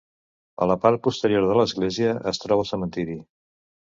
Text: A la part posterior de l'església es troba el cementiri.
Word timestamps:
A 0.65 0.67
la 0.69 0.77
part 0.85 1.03
posterior 1.07 1.45
de 1.49 1.57
l'església 1.59 2.15
es 2.31 2.41
troba 2.45 2.65
el 2.65 2.71
cementiri. 2.71 3.19